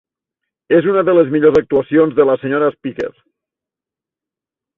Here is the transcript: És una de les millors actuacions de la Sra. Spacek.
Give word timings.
És 0.77 0.87
una 0.93 1.03
de 1.09 1.13
les 1.17 1.29
millors 1.35 1.59
actuacions 1.61 2.15
de 2.21 2.27
la 2.31 2.37
Sra. 2.45 2.71
Spacek. 2.77 3.21